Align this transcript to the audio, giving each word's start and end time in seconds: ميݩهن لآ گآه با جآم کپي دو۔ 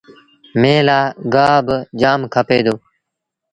ميݩهن 0.61 0.83
لآ 0.87 0.99
گآه 1.33 1.59
با 1.65 1.77
جآم 1.99 2.21
کپي 2.33 2.59
دو۔ 2.65 2.75